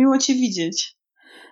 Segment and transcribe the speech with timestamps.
[0.00, 0.96] Miło Cię widzieć.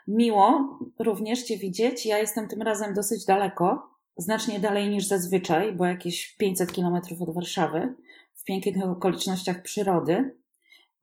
[0.06, 2.06] Miło również Cię widzieć.
[2.06, 7.34] Ja jestem tym razem dosyć daleko, znacznie dalej niż zazwyczaj, bo jakieś 500 kilometrów od
[7.34, 7.94] Warszawy,
[8.34, 10.36] w pięknych okolicznościach przyrody,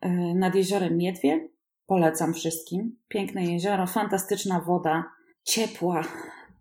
[0.02, 1.50] e, nad jeziorem Miedwie.
[1.86, 2.98] Polecam wszystkim.
[3.08, 5.04] Piękne jezioro, fantastyczna woda,
[5.44, 6.02] ciepła,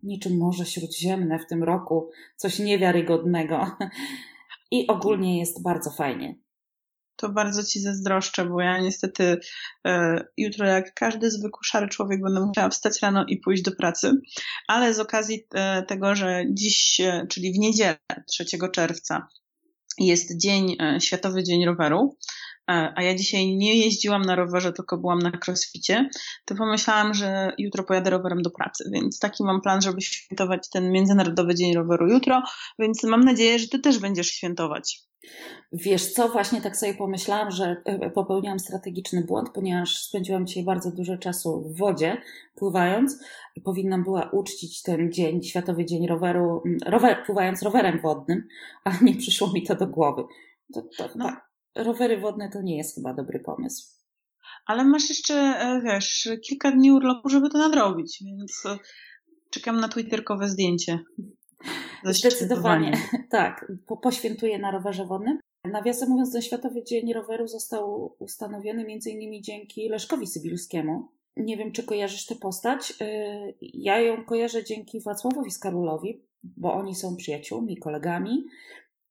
[0.03, 3.67] niczym Morze Śródziemne w tym roku, coś niewiarygodnego.
[4.71, 6.44] I ogólnie jest bardzo fajnie
[7.17, 9.41] to bardzo ci zazdroszczę, bo ja niestety
[9.87, 14.13] e, jutro, jak każdy zwykły szary człowiek, będę musiała wstać rano i pójść do pracy.
[14.69, 17.97] Ale z okazji e, tego, że dziś, e, czyli w niedzielę
[18.27, 19.29] 3 czerwca,
[19.99, 22.17] jest dzień, e, Światowy Dzień Roweru,
[22.71, 26.09] e, a ja dzisiaj nie jeździłam na rowerze, tylko byłam na crossficie,
[26.45, 30.93] to pomyślałam, że jutro pojadę rowerem do pracy, więc taki mam plan, żeby świętować ten
[30.93, 32.43] Międzynarodowy Dzień Roweru jutro,
[32.79, 35.05] więc mam nadzieję, że ty też będziesz świętować.
[35.73, 40.91] Wiesz co, właśnie tak sobie pomyślałam, że e, popełniłam strategiczny błąd, ponieważ spędziłam dzisiaj bardzo
[40.91, 42.23] dużo czasu w wodzie,
[42.55, 43.25] pływając
[43.57, 48.49] i powinnam była uczcić ten dzień, Światowy Dzień Roweru, rower, pływając rowerem wodnym,
[48.85, 50.23] ale nie przyszło mi to do głowy.
[50.75, 51.25] To, to, no.
[51.25, 53.95] tak, rowery wodne to nie jest chyba dobry pomysł.
[54.67, 58.79] Ale masz jeszcze, e, wiesz, kilka dni urlopu, żeby to nadrobić, więc e,
[59.51, 60.99] czekam na twitterkowe zdjęcie.
[62.05, 62.93] Zdecydowanie,
[63.31, 63.73] tak.
[63.87, 65.39] Po, poświętuję na rowerze wodnym.
[65.65, 71.09] Nawiasem mówiąc, ten Światowy Dzień Roweru został ustanowiony innymi dzięki Leszkowi Sybilskiemu.
[71.37, 72.91] Nie wiem, czy kojarzysz tę postać.
[72.91, 78.45] Y, ja ją kojarzę dzięki Wacławowi Skarulowi, bo oni są przyjaciółmi, kolegami.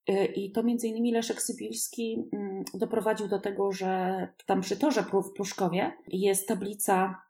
[0.09, 5.03] Y, I to między innymi Leszek Sybilski mm, doprowadził do tego, że tam przy torze
[5.03, 7.21] w Pruszkowie jest tablica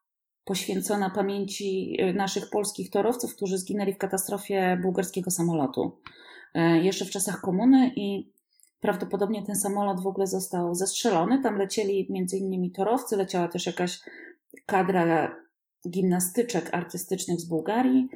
[0.45, 5.97] poświęcona pamięci e, naszych polskich torowców, którzy zginęli w katastrofie bułgarskiego samolotu.
[6.53, 8.33] E, jeszcze w czasach komuny i
[8.79, 11.41] prawdopodobnie ten samolot w ogóle został zestrzelony.
[11.41, 13.99] Tam lecieli między innymi torowcy, leciała też jakaś
[14.65, 15.35] kadra
[15.89, 18.09] gimnastyczek artystycznych z Bułgarii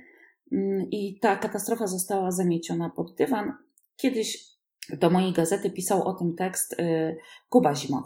[0.51, 3.53] mm, i ta katastrofa została zamieciona pod dywan.
[3.95, 4.57] Kiedyś
[4.99, 7.15] do mojej gazety pisał o tym tekst e,
[7.49, 8.03] Kuba Zimow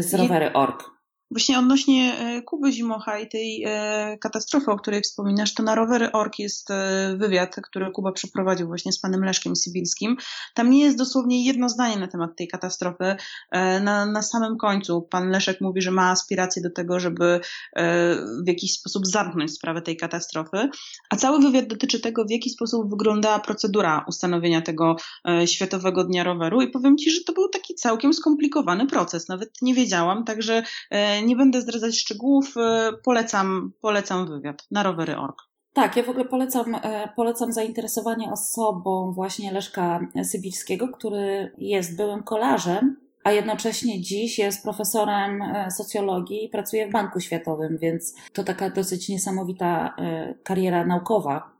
[0.00, 0.94] z rowery.org.
[1.34, 6.12] Właśnie odnośnie e, Kuby Zimocha i tej e, katastrofy, o której wspominasz, to na rowery
[6.12, 10.16] Ork jest e, wywiad, który Kuba przeprowadził właśnie z panem Leszkiem Sibilskim.
[10.54, 13.16] Tam nie jest dosłownie jedno zdanie na temat tej katastrofy.
[13.82, 17.40] Na, na samym końcu pan Leszek mówi, że ma aspiracje do tego, żeby
[18.44, 20.68] w jakiś sposób zamknąć sprawę tej katastrofy,
[21.10, 24.96] a cały wywiad dotyczy tego, w jaki sposób wyglądała procedura ustanowienia tego
[25.46, 29.28] Światowego Dnia Roweru i powiem Ci, że to był taki całkiem skomplikowany proces.
[29.28, 30.62] Nawet nie wiedziałam, także
[31.24, 35.36] nie będę zdradzać szczegółów, e, polecam, polecam wywiad na rowery.org.
[35.72, 42.22] Tak, ja w ogóle polecam, e, polecam zainteresowanie osobą właśnie Leszka Sybilskiego, który jest byłym
[42.22, 48.44] kolarzem, a jednocześnie dziś jest profesorem e, socjologii i pracuje w Banku Światowym, więc to
[48.44, 49.96] taka dosyć niesamowita
[50.42, 51.54] kariera naukowa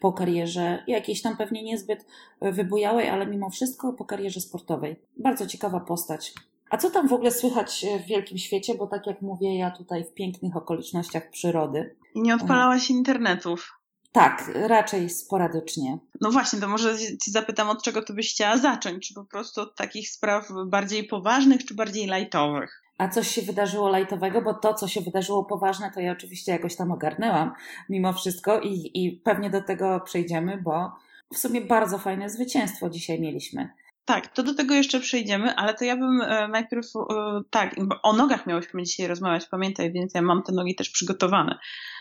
[0.00, 2.06] po karierze jakiejś tam pewnie niezbyt
[2.40, 4.96] wybujałej, ale mimo wszystko po karierze sportowej.
[5.16, 6.34] Bardzo ciekawa postać.
[6.70, 8.74] A co tam w ogóle słychać w wielkim świecie?
[8.74, 11.96] Bo tak jak mówię, ja tutaj w pięknych okolicznościach przyrody.
[12.14, 13.78] I nie odpalałaś internetów.
[14.12, 15.98] Tak, raczej sporadycznie.
[16.20, 19.08] No właśnie, to może Ci zapytam, od czego to byś chciała zacząć?
[19.08, 22.82] Czy po prostu od takich spraw bardziej poważnych, czy bardziej lajtowych?
[22.98, 26.76] A coś się wydarzyło lajtowego, bo to, co się wydarzyło poważne, to ja oczywiście jakoś
[26.76, 27.52] tam ogarnęłam
[27.88, 30.92] mimo wszystko i, i pewnie do tego przejdziemy, bo
[31.34, 33.68] w sumie bardzo fajne zwycięstwo dzisiaj mieliśmy.
[34.08, 38.12] Tak, to do tego jeszcze przejdziemy, ale to ja bym e, najpierw, e, tak, o
[38.12, 41.58] nogach miałyśmy dzisiaj rozmawiać, pamiętaj, więc ja mam te nogi też przygotowane.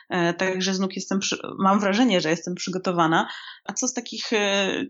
[0.10, 1.20] E, także z nóg jestem,
[1.60, 3.28] mam wrażenie, że jestem przygotowana.
[3.66, 4.30] A co z takich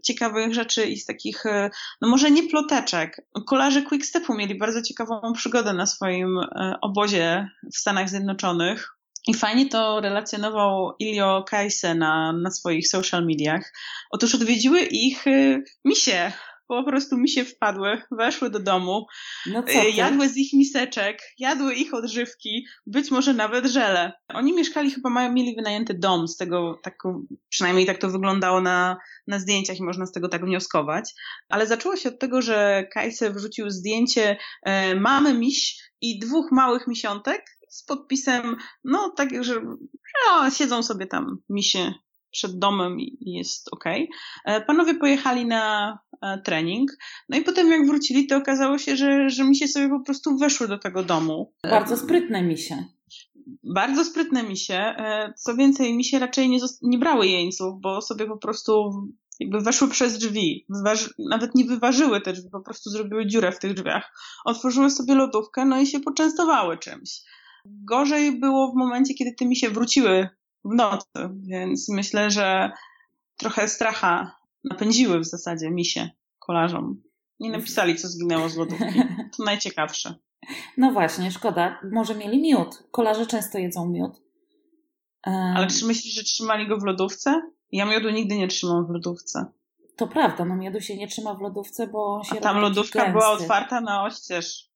[0.04, 1.44] ciekawych rzeczy i z takich,
[2.02, 3.22] no może nie ploteczek.
[3.48, 6.40] Kolarze Quickstepu mieli bardzo ciekawą przygodę na swoim
[6.82, 8.98] obozie w Stanach Zjednoczonych.
[9.28, 13.74] I fajnie to relacjonował Ilio Kajse na, na swoich social mediach.
[14.12, 15.26] Otóż odwiedziły ich
[15.86, 16.32] misie
[16.68, 19.06] po prostu mi się wpadły, weszły do domu,
[19.46, 24.14] no y, jadły z ich miseczek, jadły ich odżywki, być może nawet żele.
[24.34, 26.98] Oni mieszkali, chyba mają, mieli wynajęty dom z tego, tak,
[27.50, 28.98] przynajmniej tak to wyglądało na,
[29.28, 31.14] na zdjęciach i można z tego tak wnioskować.
[31.50, 36.88] Ale zaczęło się od tego, że Kajse wrzucił zdjęcie e, mamy miś i dwóch małych
[36.88, 39.62] misiątek z podpisem, no tak, że
[40.26, 41.94] no, siedzą sobie tam misie
[42.32, 43.84] przed domem i jest ok.
[44.46, 45.98] E, panowie pojechali na
[46.44, 46.92] trening,
[47.30, 50.68] no i potem jak wrócili, to okazało się, że, że misie sobie po prostu weszły
[50.68, 51.54] do tego domu.
[51.64, 52.86] Bardzo sprytne misie.
[53.64, 54.76] Bardzo sprytne misie.
[54.76, 58.92] E, co więcej, misie raczej nie, nie brały jeńców, bo sobie po prostu
[59.40, 63.60] jakby weszły przez drzwi, Wyważy, nawet nie wyważyły te drzwi, po prostu zrobiły dziurę w
[63.60, 64.12] tych drzwiach.
[64.46, 67.22] Otworzyły sobie lodówkę, no i się poczęstowały czymś.
[67.66, 70.30] Gorzej było w momencie, kiedy te misie wróciły
[70.66, 72.72] w nocy, więc myślę, że
[73.38, 74.37] trochę stracha
[74.70, 76.10] napędziły w zasadzie misie
[76.40, 77.02] kolarzom.
[77.40, 79.02] Nie napisali, co zginęło z lodówki.
[79.38, 80.16] To najciekawsze.
[80.78, 81.80] No właśnie, szkoda.
[81.92, 82.84] Może mieli miód.
[82.92, 84.22] Kolarze często jedzą miód.
[85.56, 87.42] Ale czy myślisz, że trzymali go w lodówce?
[87.72, 89.46] Ja miodu nigdy nie trzymam w lodówce.
[89.96, 93.30] To prawda, no miodu się nie trzyma w lodówce, bo się A tam lodówka była
[93.30, 94.70] otwarta na oścież.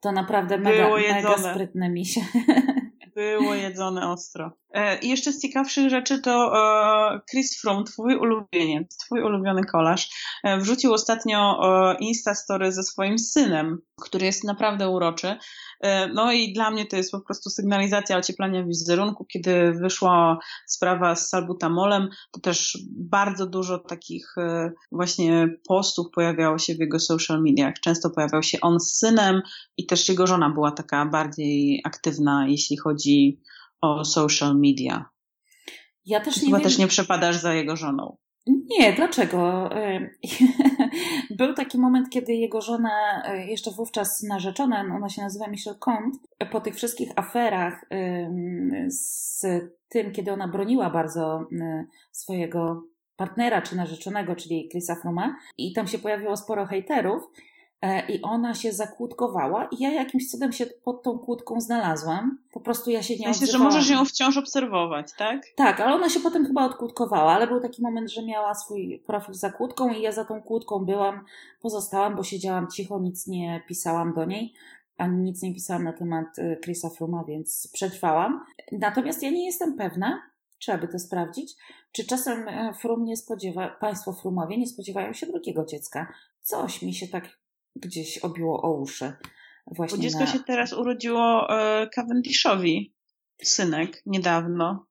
[0.00, 2.20] To naprawdę mega, mega sprytne misie.
[3.14, 4.52] Było jedzone ostro.
[4.70, 10.08] E, I jeszcze z ciekawszych rzeczy to e, Chris Froome, twój ulubieniec, twój ulubiony kolarz,
[10.44, 11.58] e, wrzucił ostatnio
[12.00, 15.36] Instastory ze swoim synem, który jest naprawdę uroczy.
[16.14, 19.24] No i dla mnie to jest po prostu sygnalizacja ocieplania wizerunku.
[19.24, 24.34] Kiedy wyszła sprawa z salbutamolem, to też bardzo dużo takich
[24.92, 27.74] właśnie postów pojawiało się w jego social mediach.
[27.82, 29.42] Często pojawiał się on z synem
[29.76, 33.40] i też jego żona była taka bardziej aktywna, jeśli chodzi
[33.80, 35.04] o social media.
[36.06, 36.64] Ja też nie Chyba wiem...
[36.64, 38.16] też nie przepadasz za jego żoną.
[38.46, 39.70] Nie, dlaczego?
[41.38, 46.18] Był taki moment, kiedy jego żona, e, jeszcze wówczas narzeczona, ona się nazywa Michelle Comte,
[46.52, 47.84] po tych wszystkich aferach
[48.88, 49.46] z
[49.88, 51.48] tym, kiedy ona broniła bardzo
[52.12, 52.82] swojego
[53.16, 57.22] partnera czy narzeczonego, czyli Chrisa Fruma, i tam się pojawiło sporo hejterów,
[58.08, 62.38] i ona się zakłódkowała i ja jakimś cudem się pod tą kłódką znalazłam.
[62.52, 65.42] Po prostu ja się nie Myślę, że możesz ją wciąż obserwować, tak?
[65.56, 69.34] Tak, ale ona się potem chyba odkłódkowała, ale był taki moment, że miała swój profil
[69.34, 71.24] za kłódką i ja za tą kłódką byłam,
[71.60, 74.54] pozostałam, bo siedziałam cicho, nic nie pisałam do niej,
[74.98, 78.44] ani nic nie pisałam na temat y, Chrisa Fruma, więc przetrwałam.
[78.72, 80.22] Natomiast ja nie jestem pewna,
[80.58, 81.54] trzeba by to sprawdzić,
[81.92, 86.12] czy czasem e, Frum nie spodziewa, państwo Frumowie nie spodziewają się drugiego dziecka.
[86.42, 87.43] Coś mi się tak
[87.76, 89.12] gdzieś obiło o uszy.
[89.66, 90.26] Właśnie Bo dziecko na...
[90.26, 92.94] się teraz urodziło e, Cavendishowi,
[93.42, 94.86] synek, niedawno.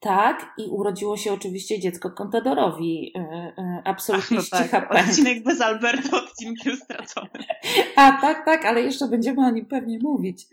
[0.00, 3.12] Tak, i urodziło się oczywiście dziecko Contadorowi.
[3.16, 3.20] E,
[3.58, 5.08] e, absolutnie Ach, no tak.
[5.08, 7.42] Odcinek bez Alberta, odcinkiem straconym.
[7.96, 10.46] A tak, tak, ale jeszcze będziemy o nim pewnie mówić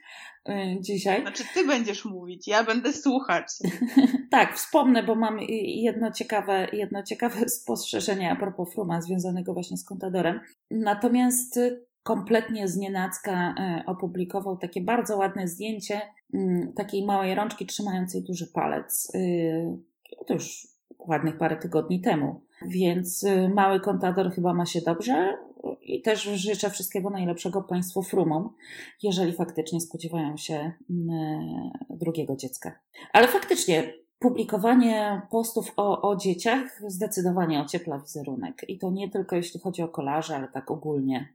[0.79, 1.21] dzisiaj.
[1.21, 3.47] Znaczy ty będziesz mówić, ja będę słuchać.
[4.31, 9.85] tak, wspomnę, bo mam jedno ciekawe, jedno ciekawe spostrzeżenie a propos Fruma związanego właśnie z
[9.85, 10.39] Contadorem.
[10.71, 11.59] Natomiast
[12.05, 16.01] kompletnie z nienacka e, opublikował takie bardzo ładne zdjęcie
[16.33, 19.11] mm, takiej małej rączki trzymającej duży palec.
[19.15, 19.77] Y,
[20.27, 20.67] to już
[20.99, 22.41] ładnych parę tygodni temu.
[22.67, 25.37] Więc y, mały kontador chyba ma się dobrze
[25.81, 28.53] i też życzę wszystkiego najlepszego Państwu frumom,
[29.03, 32.79] jeżeli faktycznie spodziewają się mm, drugiego dziecka.
[33.13, 38.65] Ale faktycznie publikowanie postów o, o dzieciach zdecydowanie ociepla wizerunek.
[38.67, 41.33] I to nie tylko jeśli chodzi o kolarze, ale tak ogólnie.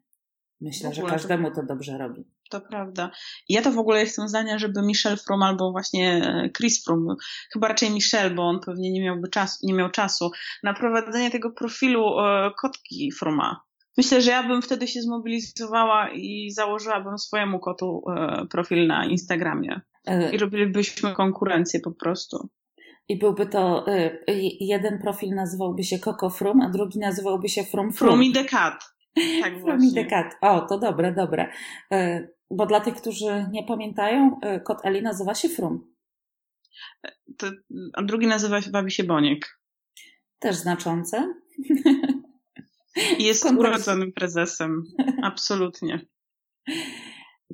[0.61, 2.25] Myślę, że każdemu to dobrze robi.
[2.51, 3.11] To prawda.
[3.49, 7.17] Ja to w ogóle jestem zdania, żeby Michel Frum albo właśnie e, Chris Frum,
[7.53, 10.31] chyba raczej Michel, bo on pewnie nie miałby czasu, nie miał czasu
[10.63, 13.61] na prowadzenie tego profilu e, kotki Fruma.
[13.97, 19.81] Myślę, że ja bym wtedy się zmobilizowała i założyłabym swojemu kotu e, profil na Instagramie.
[20.33, 22.49] I robilibyśmy konkurencję po prostu.
[23.09, 23.87] I byłby to,
[24.61, 28.09] jeden profil nazywałby się Coco Frum, a drugi nazywałby się Frum Frum.
[28.09, 28.85] Frum i the Cat.
[29.43, 30.35] Tak Frum the Cat.
[30.41, 31.53] O, to dobre, dobre.
[32.51, 35.95] Bo dla tych, którzy nie pamiętają, kot Eli nazywa się Frum.
[37.39, 37.47] To,
[37.95, 39.61] a drugi nazywa się, bawi się Boniek.
[40.39, 41.35] Też znaczące.
[43.19, 44.85] Jest urodzonym prezesem.
[45.23, 46.07] Absolutnie.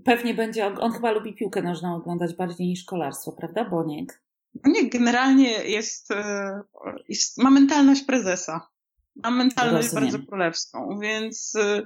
[0.04, 4.22] Pewnie będzie, on chyba lubi piłkę nożną oglądać bardziej niż kolarstwo, prawda, Boniek?
[4.64, 6.60] Nie, generalnie jest, e,
[7.08, 8.68] jest ma mentalność prezesa.
[9.24, 10.04] Ma mentalność Rozumiem.
[10.04, 11.82] bardzo królewską, więc e,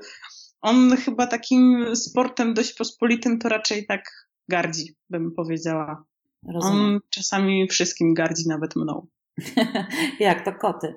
[0.61, 6.05] on chyba takim sportem dość pospolitym to raczej tak gardzi, bym powiedziała.
[6.55, 6.79] Rozumiem.
[6.79, 9.07] On czasami wszystkim gardzi, nawet mną.
[10.21, 10.95] Jak to koty.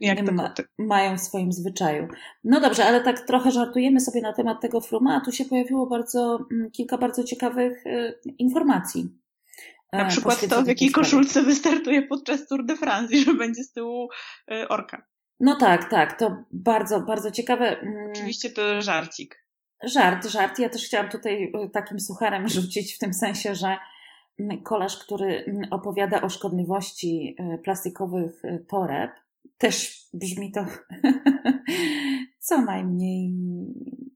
[0.00, 2.08] Jak to ma, mają w swoim zwyczaju.
[2.44, 5.86] No dobrze, ale tak trochę żartujemy sobie na temat tego fruma, a tu się pojawiło
[5.86, 9.08] bardzo, mm, kilka bardzo ciekawych y, informacji.
[9.92, 13.64] Na e, przykład to, w jakiej koszulce wystartuje podczas Tour de France i że będzie
[13.64, 14.08] z tyłu
[14.52, 15.06] y, orka.
[15.40, 17.80] No tak, tak, to bardzo, bardzo ciekawe.
[17.80, 19.46] Mm, Oczywiście to żarcik.
[19.82, 20.58] Żart, żart.
[20.58, 23.76] Ja też chciałam tutaj y, takim sucharem rzucić w tym sensie, że
[24.40, 29.10] mm, kolarz, który opowiada o szkodliwości plastikowych toreb,
[29.58, 30.66] też brzmi to
[32.46, 33.34] co najmniej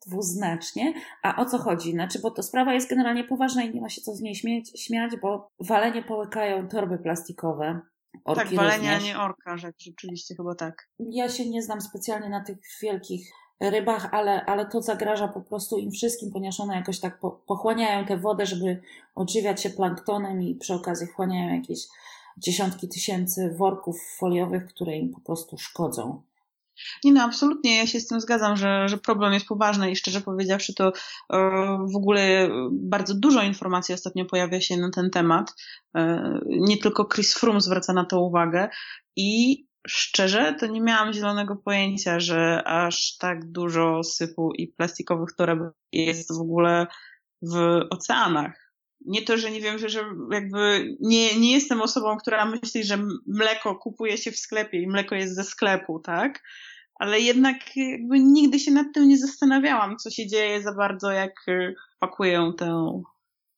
[0.07, 0.95] dwuznacznie.
[1.23, 1.93] A o co chodzi?
[1.93, 4.35] Znaczy, bo to sprawa jest generalnie poważna i nie ma się co z niej
[4.77, 7.81] śmiać bo walenie połykają torby plastikowe.
[8.25, 10.89] Orki tak, walenie, a nie orka, rzecz, rzeczywiście chyba tak.
[10.99, 15.79] Ja się nie znam specjalnie na tych wielkich rybach, ale, ale to zagraża po prostu
[15.79, 18.83] im wszystkim, ponieważ one jakoś tak po, pochłaniają tę wodę, żeby
[19.15, 21.87] odżywiać się planktonem i przy okazji wchłaniają jakieś
[22.39, 26.23] dziesiątki tysięcy worków foliowych, które im po prostu szkodzą.
[27.05, 30.21] Nie no, absolutnie, ja się z tym zgadzam, że, że problem jest poważny i szczerze
[30.21, 30.93] powiedziawszy to e,
[31.93, 35.55] w ogóle bardzo dużo informacji ostatnio pojawia się na ten temat.
[35.97, 38.69] E, nie tylko Chris Froome zwraca na to uwagę
[39.17, 45.59] i szczerze to nie miałam zielonego pojęcia, że aż tak dużo sypu i plastikowych toreb
[45.93, 46.87] jest w ogóle
[47.43, 48.70] w oceanach.
[49.07, 52.99] Nie to, że nie wiem, że, że jakby nie, nie jestem osobą, która myśli, że
[53.27, 56.41] mleko kupuje się w sklepie i mleko jest ze sklepu, tak?
[57.01, 61.33] ale jednak jakby nigdy się nad tym nie zastanawiałam, co się dzieje za bardzo, jak
[61.49, 63.03] y, pakuję tę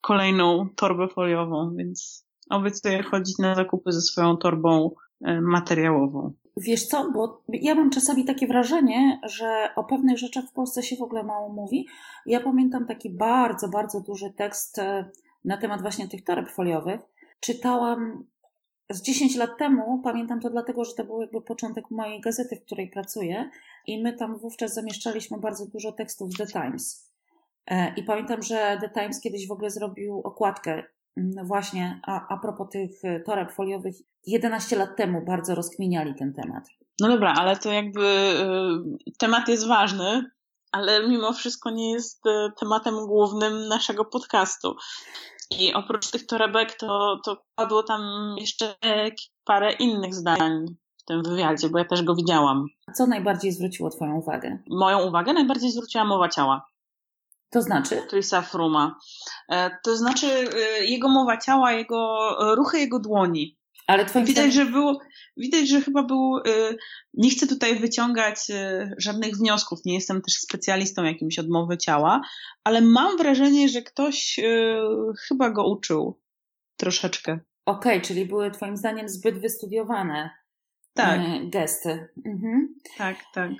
[0.01, 4.91] kolejną torbę foliową, więc obiecuję chodzić na zakupy ze swoją torbą
[5.27, 6.33] y, materiałową.
[6.57, 10.95] Wiesz co, bo ja mam czasami takie wrażenie, że o pewnych rzeczach w Polsce się
[10.95, 11.87] w ogóle mało mówi.
[12.25, 15.05] Ja pamiętam taki bardzo, bardzo duży tekst y,
[15.45, 17.01] na temat właśnie tych toreb foliowych.
[17.39, 18.25] Czytałam
[18.89, 22.65] z 10 lat temu, pamiętam to dlatego, że to był jakby początek mojej gazety, w
[22.65, 23.49] której pracuję
[23.87, 27.11] i my tam wówczas zamieszczaliśmy bardzo dużo tekstów The Times.
[27.67, 30.83] E, I pamiętam, że The Times kiedyś w ogóle zrobił okładkę
[31.43, 33.95] właśnie a, a propos tych e, toreb foliowych.
[34.27, 36.63] 11 lat temu bardzo rozkminiali ten temat.
[36.99, 38.05] No dobra, ale to jakby
[39.07, 40.31] y, temat jest ważny,
[40.71, 42.23] ale mimo wszystko nie jest
[42.59, 44.75] tematem głównym naszego podcastu.
[45.51, 48.01] I oprócz tych torebek to, to padło tam
[48.37, 48.75] jeszcze
[49.45, 50.65] parę innych zdań
[50.97, 52.65] w tym wywiadzie, bo ja też go widziałam.
[52.95, 54.57] Co najbardziej zwróciło Twoją uwagę?
[54.69, 56.65] Moją uwagę najbardziej zwróciła mowa ciała.
[57.49, 58.01] To znaczy?
[58.09, 58.95] Chrisa Fruma.
[59.49, 63.57] E, to znaczy e, jego mowa ciała, jego ruchy jego dłoni.
[63.87, 64.99] Ale twoim widać, że było,
[65.37, 66.77] widać, że chyba był, y,
[67.13, 72.21] nie chcę tutaj wyciągać y, żadnych wniosków, nie jestem też specjalistą jakimś odmowy ciała,
[72.63, 74.77] ale mam wrażenie, że ktoś y,
[75.27, 76.21] chyba go uczył
[76.77, 77.39] troszeczkę.
[77.65, 80.29] Okej, okay, czyli były twoim zdaniem zbyt wystudiowane
[80.93, 81.21] tak.
[81.49, 82.07] gesty.
[82.25, 82.75] Mhm.
[82.97, 83.51] Tak, tak.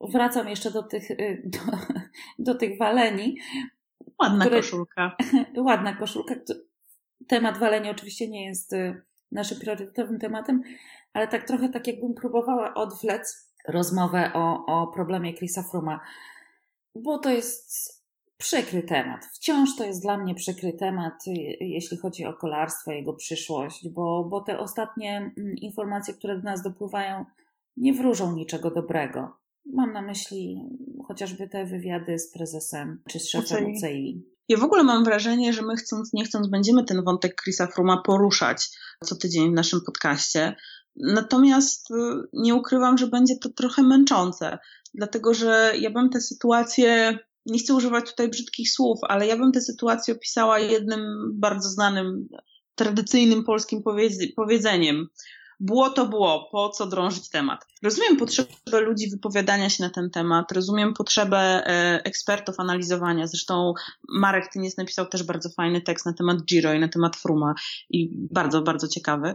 [0.00, 1.08] Wracam jeszcze do tych,
[1.44, 1.58] do,
[2.38, 3.38] do tych waleni.
[4.22, 5.16] Ładna które, koszulka.
[5.66, 6.34] Ładna koszulka.
[7.28, 8.72] Temat waleni oczywiście nie jest
[9.32, 10.62] naszym priorytetowym tematem,
[11.12, 16.00] ale tak trochę tak jakbym próbowała odwlec rozmowę o, o problemie Chrisa Fruma,
[16.94, 17.96] bo to jest
[18.38, 19.26] przykry temat.
[19.26, 21.14] Wciąż to jest dla mnie przykry temat,
[21.60, 26.62] jeśli chodzi o kolarstwo, jego przyszłość, bo, bo te ostatnie mm, informacje, które do nas
[26.62, 27.24] dopływają,
[27.76, 29.36] nie wróżą niczego dobrego.
[29.66, 30.62] Mam na myśli
[31.06, 34.35] chociażby te wywiady z prezesem czy z szefem UCI.
[34.48, 38.02] Ja w ogóle mam wrażenie, że my chcąc, nie chcąc, będziemy ten wątek Chrisa Fruma
[38.02, 38.68] poruszać
[39.04, 40.56] co tydzień w naszym podcaście.
[40.96, 41.94] Natomiast y,
[42.32, 44.58] nie ukrywam, że będzie to trochę męczące,
[44.94, 49.52] dlatego że ja bym tę sytuację, nie chcę używać tutaj brzydkich słów, ale ja bym
[49.52, 52.28] tę sytuację opisała jednym bardzo znanym,
[52.74, 53.82] tradycyjnym polskim
[54.36, 55.08] powiedzeniem
[55.60, 57.66] było to było, po co drążyć temat.
[57.82, 63.26] Rozumiem potrzebę ludzi wypowiadania się na ten temat, rozumiem potrzebę e, ekspertów analizowania.
[63.26, 63.74] Zresztą
[64.08, 67.54] Marek Tyniec napisał też bardzo fajny tekst na temat Giro i na temat Fruma
[67.90, 69.34] i bardzo, bardzo ciekawy.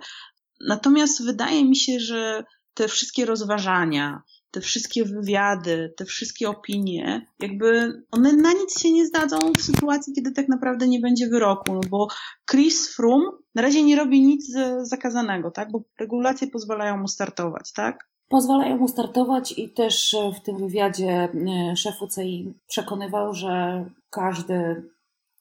[0.68, 4.22] Natomiast wydaje mi się, że te wszystkie rozważania,
[4.52, 10.14] te wszystkie wywiady, te wszystkie opinie, jakby one na nic się nie zdadzą w sytuacji,
[10.14, 12.08] kiedy tak naprawdę nie będzie wyroku, no bo
[12.52, 15.72] Chris Froome na razie nie robi nic zakazanego, tak?
[15.72, 18.12] Bo regulacje pozwalają mu startować, tak?
[18.30, 21.30] Pozwalają mu startować i też w tym wywiadzie
[21.72, 24.84] e, szef UCI przekonywał, że każdy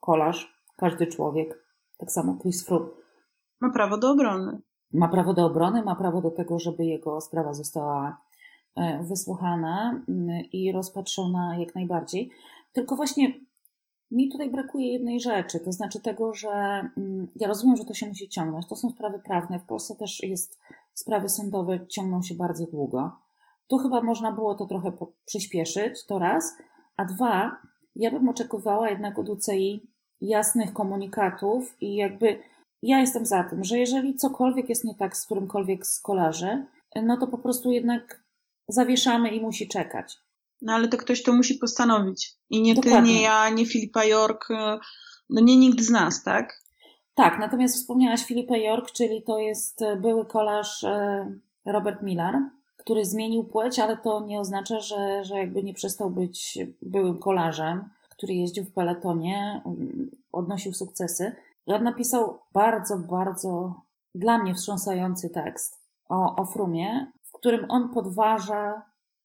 [0.01, 1.65] kolarz, każdy człowiek,
[1.99, 2.87] tak samo Chris Froome,
[3.61, 4.61] ma prawo do obrony.
[4.93, 8.30] Ma prawo do obrony, ma prawo do tego, żeby jego sprawa została E,
[9.03, 12.31] wysłuchana mm, i rozpatrzona jak najbardziej.
[12.73, 13.33] Tylko właśnie
[14.11, 18.07] mi tutaj brakuje jednej rzeczy, to znaczy tego, że mm, ja rozumiem, że to się
[18.07, 18.69] musi ciągnąć.
[18.69, 19.59] To są sprawy prawne.
[19.59, 20.59] W Polsce też jest
[20.95, 23.13] sprawy sądowe, ciągną się bardzo długo.
[23.69, 24.93] Tu chyba można było to trochę
[25.27, 26.57] przyspieszyć, to raz.
[26.97, 27.57] A dwa,
[27.97, 32.39] ja bym oczekiwała jednak od UCI jasnych komunikatów i jakby
[32.83, 36.67] ja jestem za tym, że jeżeli cokolwiek jest nie tak z którymkolwiek z kolarzy,
[37.03, 38.23] no to po prostu jednak
[38.73, 40.19] zawieszamy i musi czekać.
[40.63, 42.35] No ale to ktoś to musi postanowić.
[42.51, 43.01] I nie Dokładnie.
[43.01, 44.79] ty, nie ja, nie Filipa York, e,
[45.31, 46.61] no nie nikt z nas, tak?
[47.15, 51.27] Tak, natomiast wspomniałaś Filipa York, czyli to jest e, były kolarz e,
[51.65, 52.35] Robert Miller,
[52.77, 57.85] który zmienił płeć, ale to nie oznacza, że, że jakby nie przestał być byłym kolarzem,
[58.09, 61.33] który jeździł w peletonie, mm, odnosił sukcesy.
[61.67, 63.75] I on napisał bardzo, bardzo
[64.15, 67.07] dla mnie wstrząsający tekst o, o Frumie,
[67.41, 68.83] którym on podważa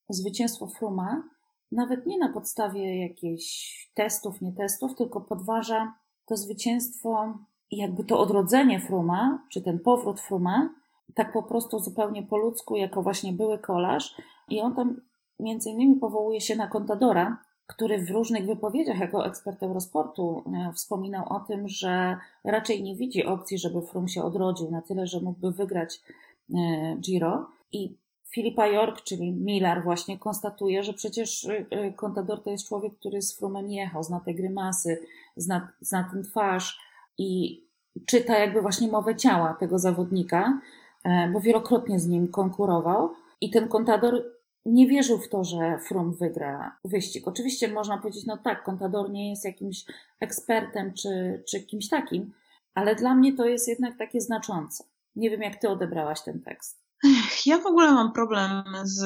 [0.10, 1.24] zwycięstwo Fruma
[1.72, 5.94] nawet nie na podstawie jakichś testów, nie testów, tylko podważa
[6.26, 7.38] to zwycięstwo,
[7.72, 10.70] jakby to odrodzenie Fruma, czy ten powrót Fruma,
[11.16, 14.16] tak po prostu zupełnie po ludzku, jako właśnie były kolarz.
[14.50, 15.02] I on tam
[15.40, 21.26] między innymi powołuje się na Contadora, który w różnych wypowiedziach jako ekspert Eurosportu e, wspominał
[21.30, 25.52] o tym, że raczej nie widzi opcji, żeby Frum się odrodził na tyle, że mógłby
[25.52, 26.02] wygrać
[26.56, 27.48] e, Giro.
[27.72, 27.98] I
[28.36, 33.38] Filipa York, czyli Miller właśnie konstatuje, że przecież e, Contador to jest człowiek, który z
[33.38, 35.02] Frumem jechał, zna te grymasy,
[35.36, 36.80] zna, zna ten twarz
[37.18, 37.62] i
[38.06, 40.62] czyta jakby właśnie mowę ciała tego zawodnika,
[41.34, 43.10] bo wielokrotnie z nim konkurował.
[43.42, 44.24] I ten Contador
[44.66, 47.28] nie wierzył w to, że Frum wygra wyścig.
[47.28, 49.86] Oczywiście można powiedzieć, no tak, Contador nie jest jakimś
[50.20, 52.34] ekspertem czy, czy kimś takim,
[52.74, 54.84] ale dla mnie to jest jednak takie znaczące.
[55.16, 56.85] Nie wiem, jak ty odebrałaś ten tekst.
[57.46, 59.00] Ja w ogóle mam problem z,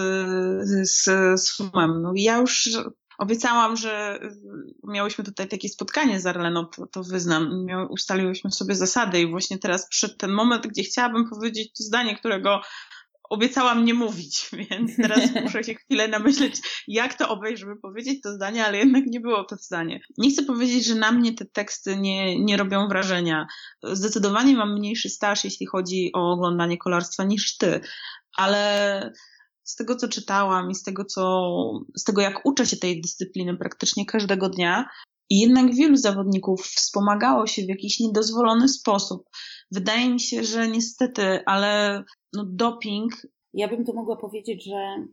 [0.89, 1.03] z,
[1.41, 2.01] z Frumem.
[2.01, 2.69] No, ja już
[3.17, 4.19] obiecałam, że
[4.83, 7.67] miałyśmy tutaj takie spotkanie z Arleną, to, to wyznam.
[7.89, 12.61] Ustaliłyśmy sobie zasady i właśnie teraz przyszedł ten moment, gdzie chciałabym powiedzieć zdanie, którego
[13.29, 18.33] obiecałam nie mówić, więc teraz muszę się chwilę namyśleć, jak to obejść, żeby powiedzieć to
[18.33, 19.99] zdanie, ale jednak nie było to zdanie.
[20.17, 23.47] Nie chcę powiedzieć, że na mnie te teksty nie, nie robią wrażenia.
[23.83, 27.81] Zdecydowanie mam mniejszy staż, jeśli chodzi o oglądanie kolarstwa niż ty,
[28.37, 29.13] ale
[29.63, 31.51] z tego, co czytałam i z tego, co,
[31.95, 34.89] z tego, jak uczę się tej dyscypliny praktycznie każdego dnia,
[35.29, 39.29] i jednak wielu zawodników wspomagało się w jakiś niedozwolony sposób.
[39.71, 43.13] Wydaje mi się, że niestety, ale no doping.
[43.53, 45.05] Ja bym tu mogła powiedzieć, że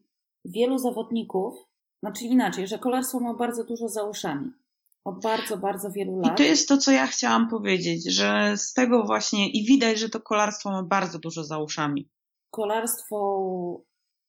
[0.45, 1.55] wielu zawodników,
[2.03, 4.51] znaczy inaczej, że kolarstwo ma bardzo dużo za uszami.
[5.05, 6.33] Od bardzo, bardzo wielu lat.
[6.33, 10.09] I to jest to, co ja chciałam powiedzieć, że z tego właśnie i widać, że
[10.09, 12.09] to kolarstwo ma bardzo dużo za uszami.
[12.51, 13.81] Kolarstwo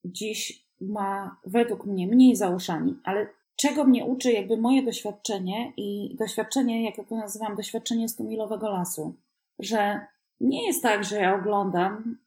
[0.04, 6.16] dziś ma według mnie mniej za uszami, ale czego mnie uczy jakby moje doświadczenie i
[6.18, 9.14] doświadczenie, jak ja to nazywam, doświadczenie stumilowego lasu,
[9.58, 10.00] że
[10.40, 12.18] nie jest tak, że ja oglądam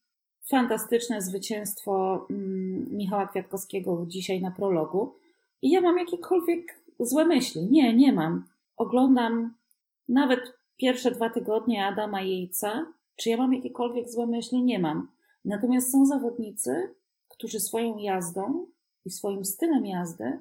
[0.49, 5.15] fantastyczne zwycięstwo mm, Michała Kwiatkowskiego dzisiaj na prologu
[5.61, 7.67] i ja mam jakiekolwiek złe myśli.
[7.71, 8.45] Nie, nie mam.
[8.77, 9.53] Oglądam
[10.09, 10.39] nawet
[10.77, 12.85] pierwsze dwa tygodnie Adama Jejca.
[13.15, 14.63] Czy ja mam jakiekolwiek złe myśli?
[14.63, 15.07] Nie mam.
[15.45, 16.95] Natomiast są zawodnicy,
[17.27, 18.65] którzy swoją jazdą
[19.05, 20.39] i swoim stylem jazdy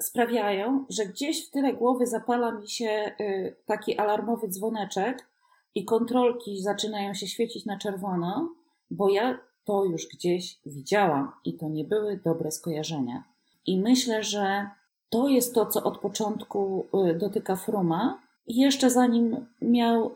[0.00, 5.26] sprawiają, że gdzieś w tyle głowy zapala mi się y, taki alarmowy dzwoneczek
[5.74, 8.54] i kontrolki zaczynają się świecić na czerwono,
[8.90, 13.24] bo ja to już gdzieś widziałam i to nie były dobre skojarzenia.
[13.66, 14.70] I myślę, że
[15.10, 18.22] to jest to, co od początku y, dotyka Fruma.
[18.46, 20.12] Jeszcze zanim miał y,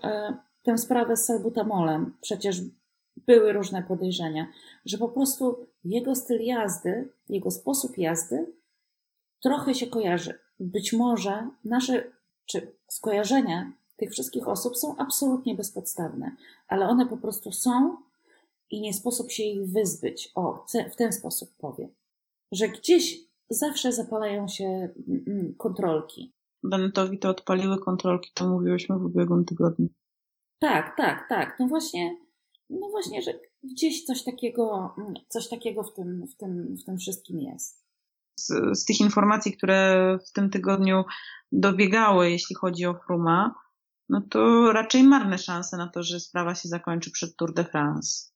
[0.63, 2.61] tę sprawę z salbutamolem, przecież
[3.17, 4.47] były różne podejrzenia,
[4.85, 8.53] że po prostu jego styl jazdy, jego sposób jazdy
[9.43, 10.39] trochę się kojarzy.
[10.61, 12.05] Być może nasze
[12.47, 16.37] czy skojarzenia tych wszystkich osób są absolutnie bezpodstawne,
[16.69, 17.97] ale one po prostu są
[18.71, 20.33] i nie sposób się ich wyzbyć.
[20.35, 21.89] O, w ten sposób powiem,
[22.53, 23.19] że gdzieś
[23.51, 26.33] zawsze zapalają się mm, mm, kontrolki.
[26.63, 29.89] Benetowi to odpaliły kontrolki, to mówiłyśmy w ubiegłym tygodniu.
[30.59, 31.57] Tak, tak, tak.
[31.61, 32.17] No właśnie,
[32.71, 36.99] no właśnie, że gdzieś coś takiego, mm, coś takiego w tym, w tym, w tym
[36.99, 37.83] wszystkim jest.
[38.39, 41.05] Z, z tych informacji, które w tym tygodniu
[41.53, 43.55] dobiegały, jeśli chodzi o Fruma,
[44.09, 48.31] no to raczej marne szanse na to, że sprawa się zakończy przed Tour de France.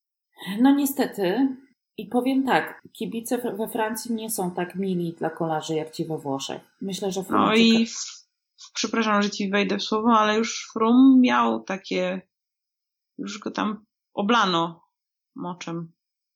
[0.61, 1.57] No niestety.
[1.99, 6.19] I powiem tak, kibice we Francji nie są tak mili dla kolarzy jak ci we
[6.19, 6.63] Włoszech.
[6.81, 7.41] Myślę, że Frum...
[7.41, 7.87] No i
[8.75, 12.23] przepraszam, że ci wejdę w słowo, ale już Frum miał takie,
[13.19, 14.85] już go tam oblano
[15.35, 15.93] moczem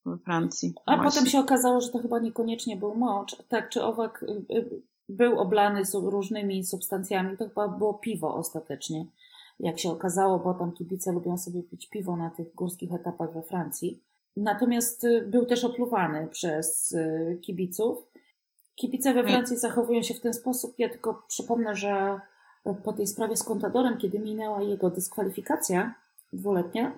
[0.06, 0.74] we Francji.
[0.86, 1.10] A właśnie.
[1.10, 3.36] potem się okazało, że to chyba niekoniecznie był mocz.
[3.48, 7.36] Tak czy owak y, y, był oblany z różnymi substancjami.
[7.36, 9.06] To chyba było piwo ostatecznie
[9.60, 13.42] jak się okazało, bo tam kibice lubią sobie pić piwo na tych górskich etapach we
[13.42, 14.02] Francji.
[14.36, 16.96] Natomiast y, był też opluwany przez
[17.42, 17.98] kibiców.
[18.74, 20.74] Kibice we Francji zachowują się w ten sposób.
[20.78, 22.20] Ja tylko przypomnę, że
[22.84, 25.94] po tej sprawie z Contadorem, kiedy minęła jego dyskwalifikacja
[26.32, 26.92] dwuletnia,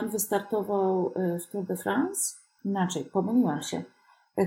[0.00, 2.47] on wystartował w Tour de France.
[2.64, 3.82] Inaczej, pomyliłam się.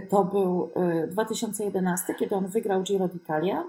[0.10, 0.72] To był
[1.12, 3.64] 2011, kiedy on wygrał Giro d'Italia,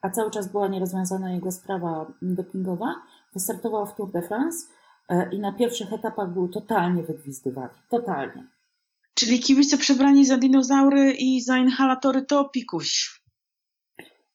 [0.00, 2.94] a cały czas była nierozwiązana jego sprawa dopingowa.
[3.34, 4.66] Wystartował w Tour de France
[5.08, 7.74] e, i na pierwszych etapach był totalnie wygwizdywany.
[7.88, 8.46] Totalnie.
[9.14, 13.20] Czyli kibice przebrani za dinozaury i za inhalatory to pikuś.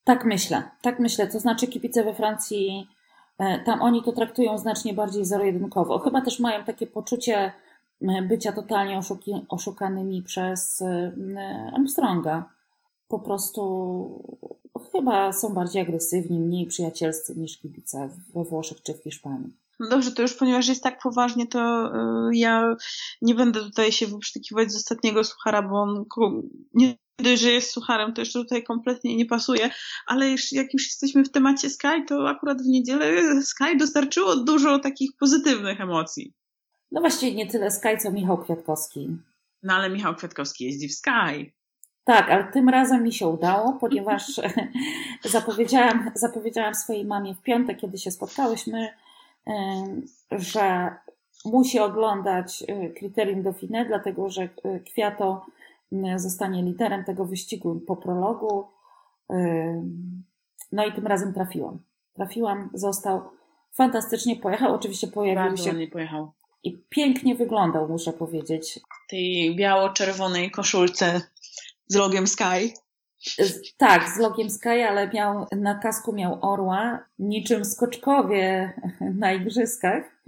[0.04, 1.28] Tak myślę, tak myślę.
[1.28, 2.88] To znaczy kibice we Francji,
[3.38, 6.00] e, tam oni to traktują znacznie bardziej zero-jedynkowo.
[6.00, 7.54] Chyba też mają takie poczucie e,
[8.28, 10.84] bycia totalnie oszuki, oszukanymi przez
[11.74, 12.50] Armstronga.
[13.08, 14.44] Po prostu
[14.92, 19.54] chyba są bardziej agresywni, mniej przyjacielscy niż kibice we Włoszech czy w Hiszpanii.
[19.80, 21.92] No dobrze, to już ponieważ jest tak poważnie, to
[22.34, 22.76] ja
[23.22, 26.06] nie będę tutaj się wyprztykiwać z ostatniego suchara, bo on
[26.74, 26.96] nie
[27.38, 29.70] że jest sucharem, to jeszcze tutaj kompletnie nie pasuje,
[30.08, 35.12] ale jak już jesteśmy w temacie Sky, to akurat w niedzielę Sky dostarczyło dużo takich
[35.20, 36.34] pozytywnych emocji.
[36.94, 39.18] No właściwie nie tyle Sky, co Michał Kwiatkowski.
[39.64, 41.54] No ale Michał Kwiatkowski jeździ w Sky.
[42.04, 44.42] Tak, ale tym razem mi się udało, ponieważ
[45.24, 48.90] zapowiedziałam, zapowiedziałam swojej mamie w piątek, kiedy się spotkałyśmy,
[50.32, 50.96] że
[51.46, 55.46] musi oglądać e, kryterium Dauphiné, dlatego że e, Kwiato
[56.16, 58.68] zostanie liderem tego wyścigu po prologu.
[60.72, 61.80] No i tym razem trafiłam.
[62.14, 63.22] Trafiłam, został
[63.72, 64.76] fantastycznie pojechał.
[64.76, 65.88] Oczywiście pojawił Bardzo się.
[65.88, 66.32] pojechał.
[66.64, 68.80] I pięknie wyglądał, muszę powiedzieć.
[69.10, 71.22] Tej biało-czerwonej koszulce
[71.88, 72.74] z logiem Sky.
[73.78, 78.74] Tak, z logiem Sky, ale miał, na kasku miał orła, niczym skoczkowie
[79.22, 80.24] na igrzyskach.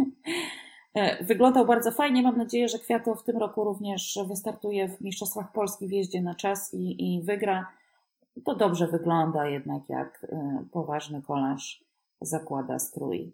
[0.94, 2.24] E, wyglądał bardzo fajnie.
[2.24, 6.36] Mam nadzieję, że Kwiato w tym roku również wystartuje w Mistrzostwach Polski w jeździe na
[6.36, 7.68] czas i, i wygra.
[8.46, 11.84] To dobrze wygląda jednak, jak e, poważny kolarz
[12.22, 13.34] zakłada strój.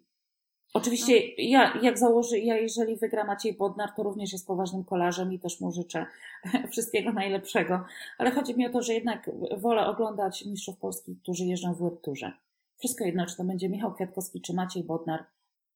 [0.73, 1.33] Oczywiście, no.
[1.37, 5.59] ja, jak założy, ja jeżeli wygra Maciej Bodnar, to również jest poważnym kolarzem i też
[5.59, 6.05] mu życzę
[6.71, 7.85] wszystkiego najlepszego.
[8.17, 12.31] Ale chodzi mi o to, że jednak wolę oglądać mistrzów Polski, którzy jeżdżą w Turze.
[12.79, 15.25] Wszystko jedno, czy to będzie Michał Kwiatkowski, czy Maciej Bodnar.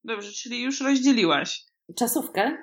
[0.04, 1.64] Dobrze, czyli już rozdzieliłaś.
[1.96, 2.56] Czasówkę?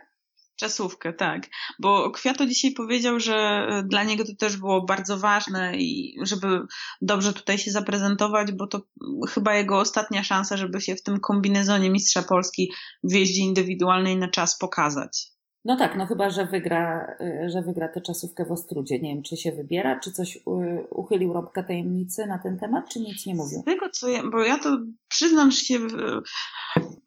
[0.56, 1.48] Czasówkę, tak.
[1.80, 6.48] Bo Kwiato dzisiaj powiedział, że e, dla niego to też było bardzo ważne i żeby
[7.02, 8.82] dobrze tutaj się zaprezentować, bo to
[9.30, 12.72] chyba jego ostatnia szansa, żeby się w tym kombinezonie Mistrza Polski
[13.04, 15.34] w jeździe indywidualnej na czas pokazać.
[15.66, 19.00] No tak, no chyba, że wygra, e, że wygra tę czasówkę w Ostrudzie.
[19.00, 20.40] Nie wiem, czy się wybiera, czy coś
[20.90, 23.62] uchylił Robka tajemnicy na ten temat, czy nic nie mówił.
[23.62, 25.80] Z tego co ja, bo ja to przyznam się,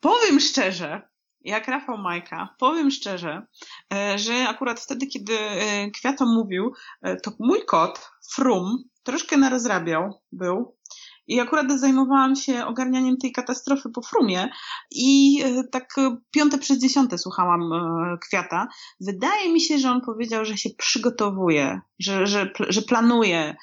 [0.01, 1.03] powiem szczerze,
[1.41, 3.47] jak Rafał Majka, powiem szczerze,
[3.95, 6.73] e, że akurat wtedy, kiedy e, Kwiato mówił,
[7.03, 10.77] e, to mój kot, Frum, troszkę narozrabiał był.
[11.29, 14.49] I akurat zajmowałam się ogarnianiem tej katastrofy po Frumie
[14.91, 15.95] i tak
[16.31, 17.61] piąte przez dziesiąte słuchałam
[18.23, 18.69] Kwiata.
[19.01, 23.57] Wydaje mi się, że on powiedział, że się przygotowuje, że, że, że planuje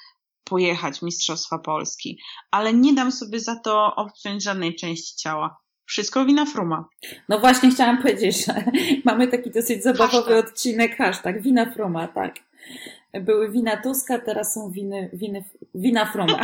[0.43, 2.19] pojechać Mistrzostwa Polski,
[2.51, 5.62] ale nie dam sobie za to obciąć żadnej części ciała.
[5.85, 6.89] Wszystko wina Fruma.
[7.29, 8.53] No właśnie chciałam powiedzieć, że
[9.05, 10.49] mamy taki dosyć zabawowy hashtag.
[10.49, 12.35] odcinek, hashtag wina Fruma, tak.
[13.21, 15.43] Były wina Tuska, teraz są winy, winy
[15.75, 16.41] wina Fruma.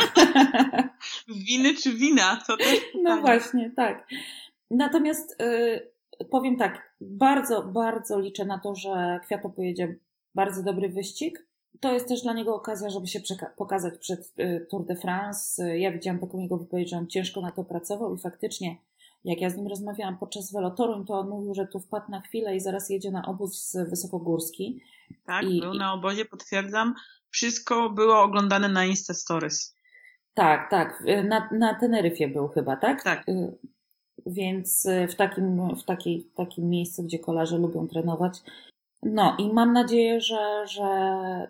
[1.48, 2.42] Winy czy wina?
[2.46, 4.08] To też No właśnie, tak.
[4.70, 9.96] Natomiast y, powiem tak, bardzo, bardzo liczę na to, że Kwiato pojedzie
[10.34, 11.46] bardzo dobry wyścig.
[11.80, 13.20] To jest też dla niego okazja, żeby się
[13.56, 15.78] pokazać przed y, Tour de France.
[15.78, 18.76] Ja widziałam taką jego wypowiedź, że on ciężko na to pracował i faktycznie
[19.24, 22.56] jak ja z nim rozmawiałam podczas Velotoru, to on mówił, że tu wpadł na chwilę
[22.56, 24.82] i zaraz jedzie na obóz wysokogórski.
[25.26, 26.94] Tak, I, był na obozie, potwierdzam.
[27.30, 29.74] Wszystko było oglądane na Insta Stories.
[30.34, 31.04] Tak, tak.
[31.24, 33.04] Na, na Teneryfie był chyba, tak?
[33.04, 33.28] Tak.
[33.28, 33.58] Y,
[34.26, 38.38] więc y, w takim, w takiej, takim miejscu, gdzie kolarze lubią trenować.
[39.02, 40.86] No i mam nadzieję, że, że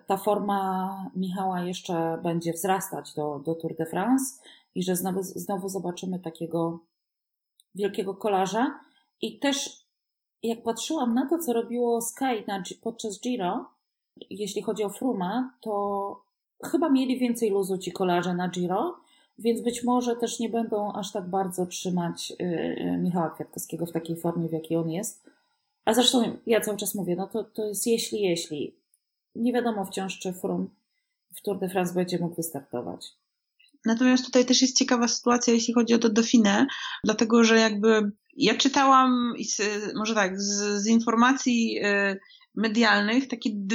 [0.07, 4.25] ta forma Michała jeszcze będzie wzrastać do, do Tour de France
[4.75, 6.79] i że znowu, znowu zobaczymy takiego
[7.75, 8.79] wielkiego kolarza.
[9.21, 9.85] I też
[10.43, 13.65] jak patrzyłam na to, co robiło Sky na, podczas Giro,
[14.29, 16.23] jeśli chodzi o Fruma, to
[16.63, 18.97] chyba mieli więcej luzu ci kolarze na Giro,
[19.39, 24.15] więc być może też nie będą aż tak bardzo trzymać yy, Michała Kwiatkowskiego w takiej
[24.15, 25.29] formie, w jakiej on jest.
[25.85, 28.75] A zresztą ja cały czas mówię, no to, to jest jeśli, jeśli.
[29.35, 30.69] Nie wiadomo wciąż, czy Frum
[31.33, 33.13] w Tour de France będzie mógł wystartować.
[33.85, 36.65] Natomiast tutaj też jest ciekawa sytuacja, jeśli chodzi o to Dauphiné,
[37.03, 39.33] dlatego że jakby ja czytałam,
[39.95, 42.19] może tak, z, z informacji y,
[42.55, 43.67] medialnych taki,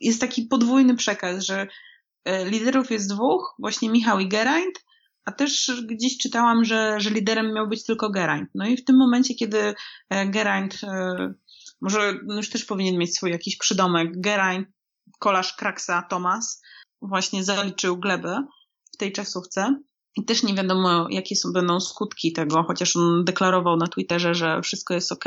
[0.00, 1.66] jest taki podwójny przekaz, że
[2.28, 4.84] y, liderów jest dwóch, właśnie Michał i Geraint,
[5.24, 8.50] a też gdzieś czytałam, że, że liderem miał być tylko Geraint.
[8.54, 9.74] No i w tym momencie, kiedy y,
[10.26, 10.80] Geraint,
[11.80, 14.68] może już też powinien mieć swój jakiś przydomek, Geraint,
[15.18, 16.62] kolarz Kraksa Thomas,
[17.02, 18.46] właśnie zaliczył glebę,
[18.98, 19.80] tej czasówce.
[20.16, 24.62] I też nie wiadomo, jakie są, będą skutki tego, chociaż on deklarował na Twitterze, że
[24.62, 25.24] wszystko jest ok,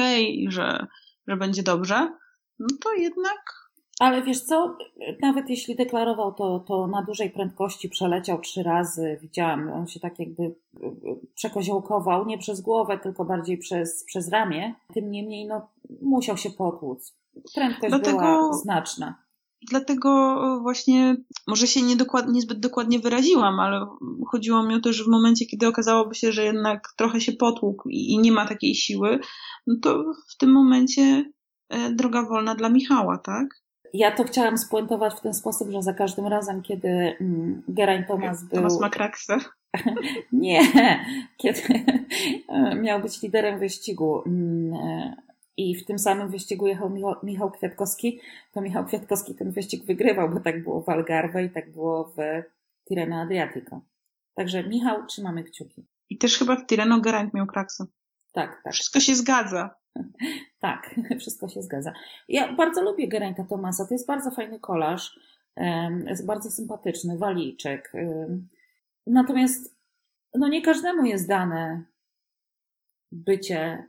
[0.47, 0.87] że,
[1.27, 2.17] że będzie dobrze.
[2.59, 3.61] No to jednak.
[3.99, 4.77] Ale wiesz co,
[5.21, 9.17] nawet jeśli deklarował to, to na dużej prędkości przeleciał trzy razy.
[9.21, 10.55] Widziałam, on się tak jakby
[11.35, 14.75] przekoziołkował, nie przez głowę, tylko bardziej przez, przez ramię.
[14.93, 15.67] Tym niemniej, no,
[16.01, 17.15] musiał się potłuc.
[17.55, 18.17] Prędkość Dlatego...
[18.17, 19.15] była znaczna.
[19.69, 21.15] Dlatego właśnie
[21.47, 21.95] może się nie
[22.27, 23.87] niezbyt dokładnie wyraziłam, ale
[24.27, 27.89] chodziło mi o to, że w momencie, kiedy okazałoby się, że jednak trochę się potłukł
[27.89, 29.19] i, i nie ma takiej siły,
[29.67, 31.25] no to w tym momencie
[31.69, 33.47] e, droga wolna dla Michała, tak?
[33.93, 38.43] Ja to chciałam spuentować w ten sposób, że za każdym razem, kiedy mm, Geraint Thomas
[38.43, 38.57] był...
[38.57, 39.37] Thomas ma kraksę.
[40.31, 40.61] nie,
[41.41, 41.61] kiedy
[42.81, 48.19] miał być liderem wyścigu mm, e, i w tym samym wyścigu jechał Michał, Michał Kwiatkowski,
[48.51, 52.17] to Michał Kwiatkowski ten wyścig wygrywał, bo tak było w Algarve i tak było w
[52.87, 53.81] Tirreno Adriatico.
[54.33, 55.85] Także Michał, trzymamy kciuki.
[56.09, 57.85] I też chyba w Tirreno Geraint miał kraksę.
[58.33, 58.73] Tak, tak.
[58.73, 59.75] Wszystko się zgadza.
[60.59, 61.93] Tak, wszystko się zgadza.
[62.27, 63.85] Ja bardzo lubię Geraint'a Tomasa.
[63.85, 65.19] To jest bardzo fajny kolarz.
[66.07, 67.93] Jest bardzo sympatyczny, walijczek.
[69.07, 69.75] Natomiast
[70.33, 71.83] no nie każdemu jest dane
[73.11, 73.87] bycie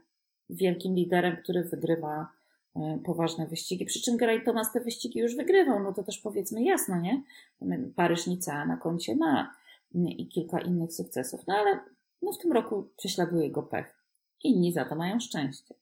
[0.49, 2.27] wielkim liderem, który wygrywa
[2.75, 3.85] e, poważne wyścigi.
[3.85, 7.21] Przy czym Geraint Thomas te wyścigi już wygrywał, no to też powiedzmy jasno, nie?
[7.95, 9.55] Paryż Nica na koncie ma
[9.93, 11.79] i kilka innych sukcesów, no ale
[12.21, 13.97] no w tym roku prześladuje go pech.
[14.43, 15.75] Inni za to mają szczęście.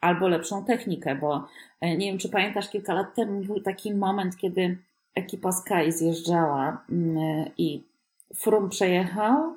[0.00, 1.46] Albo lepszą technikę, bo
[1.80, 4.78] e, nie wiem, czy pamiętasz, kilka lat temu był taki moment, kiedy
[5.14, 7.82] ekipa Sky zjeżdżała mm, i
[8.34, 9.56] Frum przejechał,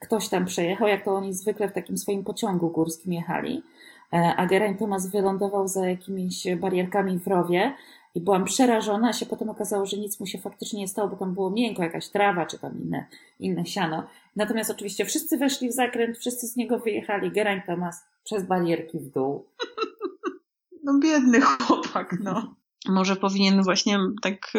[0.00, 3.62] ktoś tam przejechał, jak to oni zwykle w takim swoim pociągu górskim jechali,
[4.12, 7.74] e, a Geraint Thomas wylądował za jakimiś barierkami w rowie
[8.14, 11.16] i byłam przerażona, a się potem okazało, że nic mu się faktycznie nie stało, bo
[11.16, 13.06] tam było miękko, jakaś trawa czy tam inne,
[13.38, 14.06] inne siano.
[14.36, 19.10] Natomiast oczywiście wszyscy weszli w zakręt, wszyscy z niego wyjechali, Geraint Thomas przez barierki w
[19.10, 19.46] dół.
[20.84, 22.54] No biedny chłopak, no.
[22.88, 24.52] Może powinien właśnie tak,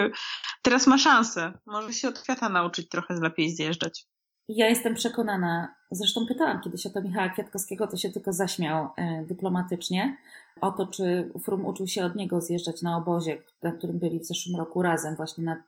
[0.62, 4.08] teraz ma szansę, może się od kwiata nauczyć trochę lepiej zjeżdżać.
[4.56, 9.24] Ja jestem przekonana, zresztą pytałam kiedyś o to Michała Kwiatkowskiego, to się tylko zaśmiał e,
[9.26, 10.18] dyplomatycznie,
[10.62, 14.26] o to, czy Frum uczył się od niego zjeżdżać na obozie, na którym byli w
[14.26, 15.60] zeszłym roku razem właśnie na, e,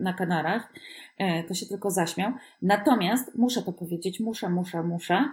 [0.00, 0.72] na Kanarach.
[1.18, 2.32] E, to się tylko zaśmiał.
[2.62, 5.28] Natomiast muszę to powiedzieć, muszę, muszę, muszę.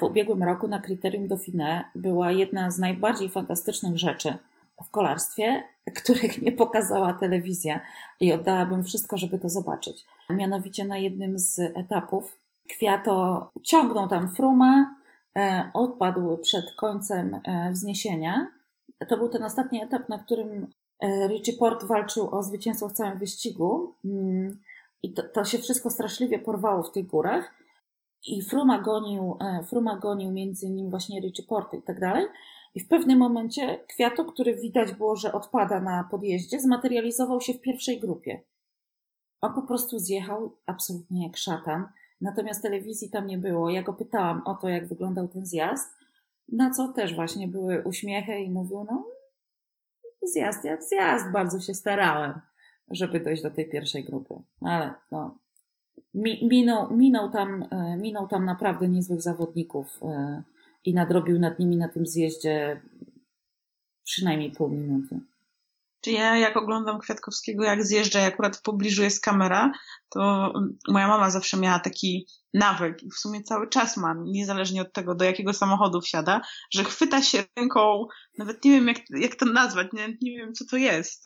[0.00, 4.34] W ubiegłym roku na Kryterium Dauphiné była jedna z najbardziej fantastycznych rzeczy
[4.84, 5.62] w kolarstwie,
[5.96, 7.80] których nie pokazała telewizja
[8.20, 10.06] i oddałabym wszystko, żeby to zobaczyć.
[10.30, 14.96] Mianowicie na jednym z etapów Kwiato ciągnął tam fruma,
[15.36, 18.46] e, odpadł przed końcem e, wzniesienia.
[19.08, 20.66] To był ten ostatni etap, na którym
[21.00, 23.94] e, Richie Port walczył o zwycięstwo w całym wyścigu.
[24.04, 24.60] Mm,
[25.02, 27.54] I to, to się wszystko straszliwie porwało w tych górach.
[28.26, 32.26] I Fruma gonił, Fruma gonił między nim właśnie Richie Port i tak dalej.
[32.74, 37.60] I w pewnym momencie Kwiato, który widać było, że odpada na podjeździe, zmaterializował się w
[37.60, 38.40] pierwszej grupie.
[39.40, 41.88] On po prostu zjechał absolutnie jak szatan.
[42.20, 43.70] Natomiast telewizji tam nie było.
[43.70, 45.96] Ja go pytałam o to, jak wyglądał ten zjazd,
[46.48, 49.04] na co też właśnie były uśmiechy i mówił, no
[50.22, 52.40] zjazd jak zjazd, bardzo się starałem,
[52.90, 54.34] żeby dojść do tej pierwszej grupy.
[54.60, 55.38] Ale no,
[56.42, 60.42] minął, minął, tam, e, minął tam naprawdę niezłych zawodników e,
[60.84, 62.80] i nadrobił nad nimi na tym zjeździe
[64.04, 65.20] przynajmniej pół minuty.
[66.00, 69.72] Czy ja jak oglądam Kwiatkowskiego, jak zjeżdża i akurat w pobliżu jest kamera,
[70.08, 70.52] to
[70.88, 75.14] moja mama zawsze miała taki nawyk i w sumie cały czas mam, niezależnie od tego,
[75.14, 76.40] do jakiego samochodu wsiada,
[76.70, 78.06] że chwyta się ręką,
[78.38, 81.24] nawet nie wiem jak, jak to nazwać, nie, nie wiem co to jest,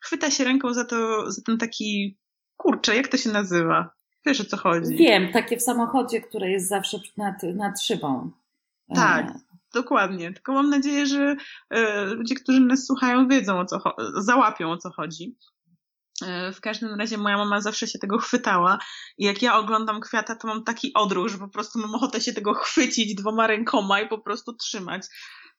[0.00, 2.18] chwyta się ręką za to, za ten taki,
[2.56, 3.90] kurczę, jak to się nazywa?
[4.26, 4.96] Wiesz o co chodzi?
[4.96, 8.30] Wiem, takie w samochodzie, które jest zawsze nad, nad szybą.
[8.94, 9.40] Tak, e.
[9.74, 10.32] dokładnie.
[10.32, 11.36] Tylko mam nadzieję, że
[11.70, 13.78] e, ludzie, którzy nas słuchają, wiedzą o co
[14.14, 15.36] załapią o co chodzi.
[16.22, 18.78] E, w każdym razie moja mama zawsze się tego chwytała
[19.18, 22.32] i jak ja oglądam kwiata, to mam taki odruch, że po prostu mam ochotę się
[22.32, 25.02] tego chwycić dwoma rękoma i po prostu trzymać,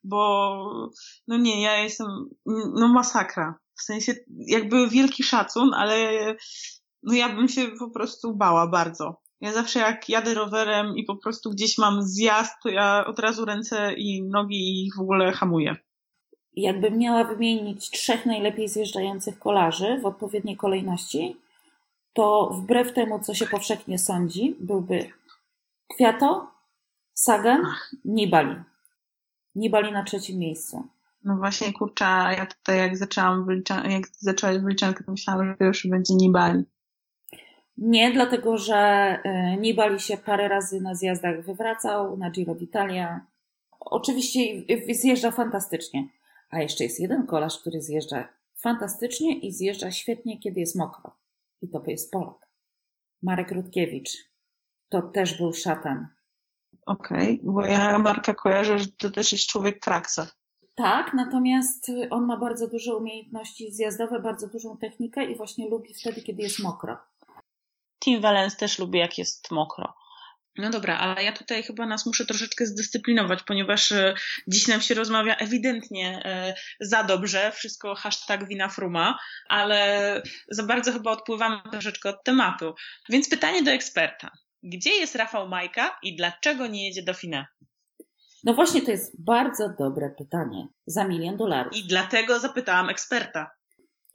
[0.04, 0.92] bo
[1.28, 2.08] no nie, ja jestem,
[2.76, 3.60] no masakra.
[3.78, 4.14] W sensie
[4.48, 5.96] jakby wielki szacun, ale
[7.04, 9.22] no ja bym się po prostu bała bardzo.
[9.42, 13.46] Ja zawsze jak jadę rowerem i po prostu gdzieś mam zjazd, to ja od razu
[13.46, 15.76] ręce i nogi i w ogóle hamuję.
[16.54, 21.38] Jakbym miała wymienić trzech najlepiej zjeżdżających kolarzy w odpowiedniej kolejności,
[22.14, 25.12] to wbrew temu, co się powszechnie sądzi, byłby
[25.96, 26.52] Kwiato,
[27.14, 27.66] Sagan,
[28.06, 28.56] Nibali.
[29.56, 30.88] Nibali na trzecim miejscu.
[31.24, 32.06] No właśnie, kurczę,
[32.38, 33.48] ja tutaj jak zaczęłam
[33.90, 36.64] jak zaczęłaś wyliczankę, to myślałam, że to już będzie Nibali.
[37.78, 38.76] Nie, dlatego że
[39.24, 43.20] e, Nibali się parę razy na zjazdach wywracał, na Giro d'Italia.
[43.80, 44.40] Oczywiście
[44.94, 46.08] zjeżdża fantastycznie.
[46.50, 51.18] A jeszcze jest jeden kolarz, który zjeżdża fantastycznie i zjeżdża świetnie, kiedy jest mokro.
[51.62, 52.48] I to jest Polak.
[53.24, 54.10] Marek Rutkiewicz.
[54.90, 56.08] To też był szatan.
[56.86, 60.28] Okej, okay, bo ja Marka kojarzę, że to też jest człowiek kraksa.
[60.76, 66.22] Tak, natomiast on ma bardzo duże umiejętności zjazdowe, bardzo dużą technikę i właśnie lubi wtedy,
[66.22, 66.98] kiedy jest mokro.
[68.06, 69.94] Team Valence też lubi, jak jest mokro.
[70.58, 74.14] No dobra, ale ja tutaj chyba nas muszę troszeczkę zdyscyplinować, ponieważ e,
[74.48, 80.92] dziś nam się rozmawia ewidentnie e, za dobrze, wszystko hashtag wina fruma, ale za bardzo
[80.94, 82.74] chyba odpływamy troszeczkę od tematu.
[83.10, 84.32] Więc pytanie do eksperta.
[84.64, 87.46] Gdzie jest Rafał Majka i dlaczego nie jedzie do Fine?
[88.44, 90.68] No właśnie, to jest bardzo dobre pytanie.
[90.86, 91.74] Za milion dolarów.
[91.76, 93.52] I dlatego zapytałam eksperta.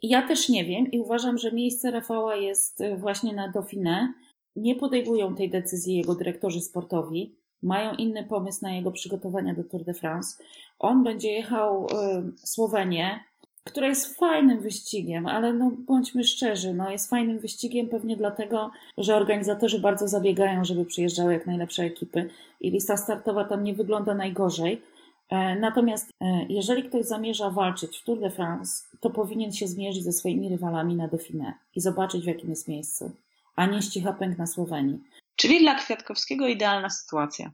[0.03, 4.13] Ja też nie wiem i uważam, że miejsce Rafała jest e, właśnie na Dauphiné.
[4.57, 7.35] Nie podejmują tej decyzji jego dyrektorzy sportowi.
[7.63, 10.45] Mają inny pomysł na jego przygotowania do Tour de France.
[10.79, 13.21] On będzie jechał y, Słowenię,
[13.65, 19.17] która jest fajnym wyścigiem, ale no bądźmy szczerzy, no jest fajnym wyścigiem pewnie dlatego, że
[19.17, 22.29] organizatorzy bardzo zabiegają, żeby przyjeżdżały jak najlepsze ekipy
[22.61, 24.83] i lista startowa tam nie wygląda najgorzej.
[25.31, 30.05] E, natomiast e, jeżeli ktoś zamierza walczyć w Tour de France, to powinien się zmierzyć
[30.05, 33.11] ze swoimi rywalami na Dauphiné i zobaczyć w jakim jest miejscu,
[33.57, 34.99] a nie ścicha pęk na Słowenii.
[35.37, 37.51] Czyli dla Kwiatkowskiego idealna sytuacja.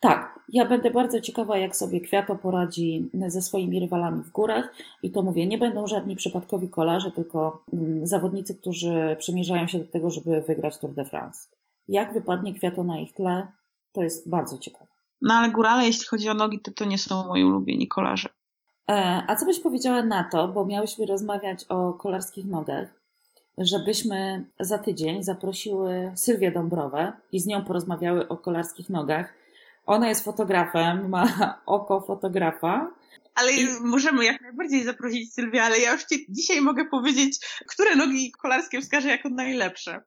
[0.00, 4.74] Tak, ja będę bardzo ciekawa, jak sobie Kwiato poradzi ze swoimi rywalami w górach.
[5.02, 9.84] I to mówię, nie będą żadni przypadkowi kolarze, tylko mm, zawodnicy, którzy przymierzają się do
[9.84, 11.48] tego, żeby wygrać Tour de France.
[11.88, 13.46] Jak wypadnie Kwiato na ich tle,
[13.92, 14.87] to jest bardzo ciekawe.
[15.22, 18.28] No ale górale, jeśli chodzi o nogi, to to nie są moi ulubieni kolarze.
[18.90, 22.88] E, a co byś powiedziała na to, bo miałyśmy rozmawiać o kolarskich nogach,
[23.58, 29.34] żebyśmy za tydzień zaprosiły Sylwię Dąbrowę i z nią porozmawiały o kolarskich nogach.
[29.86, 31.24] Ona jest fotografem, ma
[31.66, 32.94] oko fotografa.
[33.34, 33.66] Ale I...
[33.80, 38.80] możemy jak najbardziej zaprosić Sylwię, ale ja już ci dzisiaj mogę powiedzieć, które nogi kolarskie
[38.80, 40.02] wskażę jako najlepsze.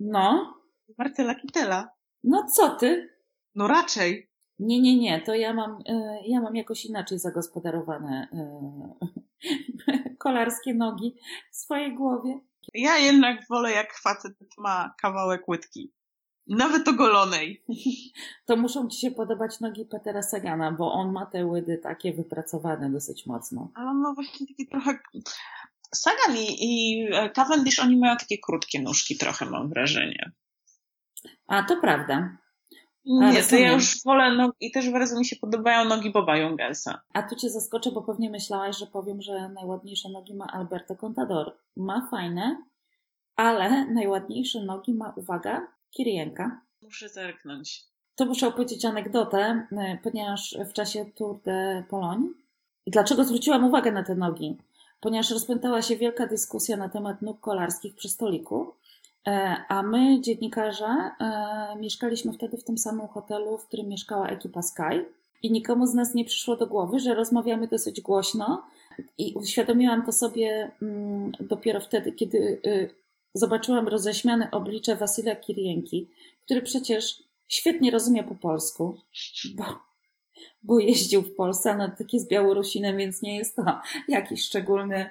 [0.00, 0.54] No.
[0.98, 1.88] Marcela Kitela.
[2.24, 3.16] No co ty?
[3.54, 4.29] No raczej.
[4.60, 9.08] Nie, nie, nie, to ja mam, e, ja mam jakoś inaczej zagospodarowane e,
[10.18, 11.14] kolarskie nogi
[11.52, 12.40] w swojej głowie.
[12.74, 15.92] Ja jednak wolę, jak facet ma kawałek łydki.
[16.46, 17.64] Nawet ogolonej.
[18.46, 22.90] To muszą ci się podobać nogi Petera Sagana, bo on ma te łydy takie wypracowane
[22.90, 23.70] dosyć mocno.
[23.74, 24.98] Ale on ma właśnie takie trochę...
[25.94, 30.30] Sagan i, i Cavendish, oni mają takie krótkie nóżki trochę, mam wrażenie.
[31.46, 32.36] A, to prawda.
[33.04, 37.00] Nie, to ja już wolę nogi i też bardzo mi się podobają nogi Boba Jungelsa.
[37.12, 41.56] A tu cię zaskoczę, bo pewnie myślałaś, że powiem, że najładniejsze nogi ma Alberto Contador.
[41.76, 42.62] Ma fajne,
[43.36, 46.60] ale najładniejsze nogi ma, uwaga, Kirienka.
[46.82, 47.84] Muszę zerknąć.
[48.14, 52.28] To muszę opowiedzieć anegdotę, e, ponieważ w czasie Tour de Pologne.
[52.86, 54.56] I dlaczego zwróciłam uwagę na te nogi?
[55.00, 58.74] Ponieważ rozpętała się wielka dyskusja na temat nóg kolarskich przy stoliku.
[59.26, 64.62] E, a my, dziennikarze, e, mieszkaliśmy wtedy w tym samym hotelu, w którym mieszkała ekipa
[64.62, 65.04] Sky.
[65.42, 68.62] I nikomu z nas nie przyszło do głowy, że rozmawiamy dosyć głośno.
[69.18, 72.90] I uświadomiłam to sobie mm, dopiero wtedy, kiedy y,
[73.34, 76.08] zobaczyłam roześmiane oblicze Wasyla Kirienki,
[76.44, 78.96] który przecież świetnie rozumie po polsku,
[79.56, 79.64] bo,
[80.62, 83.62] bo jeździł w Polsce, no tak jest Białorusinem, więc nie jest to
[84.08, 85.10] jakiś szczególny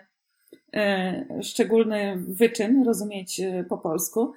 [1.44, 4.34] szczególny wyczyn rozumieć e, po polsku.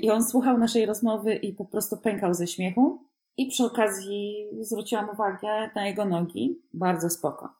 [0.00, 3.08] I on słuchał naszej rozmowy i po prostu pękał ze śmiechu.
[3.36, 6.58] I przy okazji zwróciłam uwagę na jego nogi.
[6.74, 7.54] Bardzo spoko.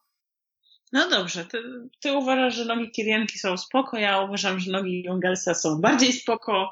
[0.91, 1.63] No dobrze, ty,
[1.99, 6.71] ty uważasz, że nogi Kirienki są spoko, ja uważam, że nogi Jungelsa są bardziej spoko,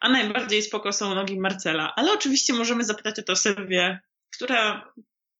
[0.00, 1.92] a najbardziej spoko są nogi Marcela.
[1.96, 3.98] Ale oczywiście możemy zapytać o to Sylwię,
[4.36, 4.92] która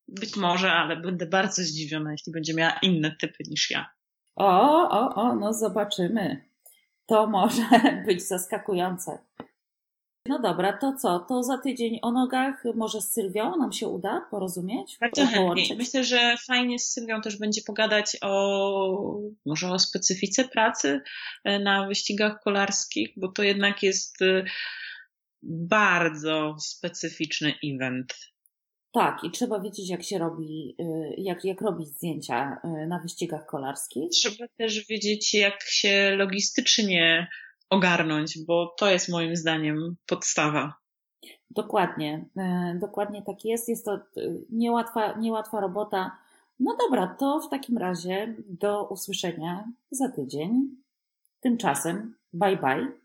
[0.09, 3.91] być może, ale będę bardzo zdziwiona, jeśli będzie miała inne typy niż ja.
[4.37, 6.45] O, o, o, no zobaczymy.
[7.07, 7.63] To może
[8.07, 9.19] być zaskakujące.
[10.29, 11.19] No dobra, to co?
[11.19, 14.99] To za tydzień o nogach może z Sylwią nam się uda porozumieć?
[15.01, 15.77] Bardzo chętnie.
[15.77, 21.01] Myślę, że fajnie z Sylwią też będzie pogadać o może o specyfice pracy
[21.45, 24.45] e, na wyścigach kolarskich, bo to jednak jest e,
[25.43, 28.34] bardzo specyficzny event.
[28.95, 33.47] Tak, i trzeba wiedzieć, jak się robi, y, jak, jak robić zdjęcia y, na wyścigach
[33.47, 34.11] kolarskich.
[34.11, 37.29] Trzeba też wiedzieć, jak się logistycznie
[37.71, 40.75] ogarnąć, bo to jest moim zdaniem podstawa.
[41.51, 42.25] Dokładnie,
[42.75, 43.69] y, dokładnie tak jest.
[43.69, 43.99] Jest to
[44.51, 46.19] niełatwa, niełatwa robota.
[46.61, 50.69] No dobra, to w takim razie do usłyszenia za tydzień.
[51.41, 53.04] Tymczasem, bye bye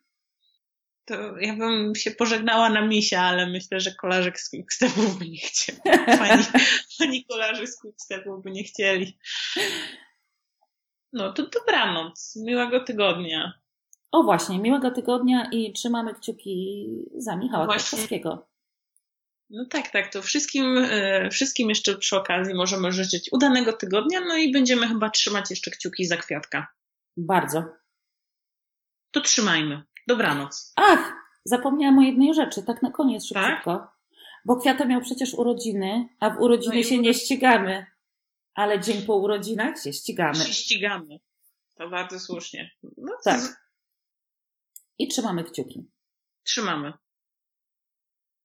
[1.10, 5.38] to ja bym się pożegnała na misia, ale myślę, że kolarzek z Quickstepów by nie
[5.38, 5.80] chcieli.
[6.06, 6.44] Pani,
[7.00, 9.18] pani kolarzy z Quickstepów by nie chcieli.
[11.14, 12.36] No to dobranoc.
[12.36, 13.54] Miłego tygodnia.
[14.12, 16.88] O właśnie, miłego tygodnia i trzymamy kciuki
[17.18, 18.50] za Michała Kwiatkowskiego.
[19.50, 20.14] No tak, tak.
[20.14, 25.10] To wszystkim, e, wszystkim jeszcze przy okazji możemy życzyć udanego tygodnia, no i będziemy chyba
[25.10, 26.68] trzymać jeszcze kciuki za kwiatka.
[27.18, 27.64] Bardzo.
[29.12, 29.84] To trzymajmy.
[30.10, 30.74] Dobranoc.
[30.76, 31.14] Ach,
[31.46, 33.78] zapomniałam o jednej rzeczy, tak na koniec szybciutko.
[33.78, 33.92] Tak?
[34.46, 37.86] Bo kwiata miał przecież urodziny, a w urodziny no się nie ścigamy.
[38.54, 40.36] Ale dzień po urodzinach się ścigamy.
[40.36, 41.20] Się ścigamy.
[41.76, 42.72] To bardzo słusznie.
[42.98, 43.42] No, tak.
[44.98, 45.88] I trzymamy kciuki.
[46.44, 46.94] Trzymamy.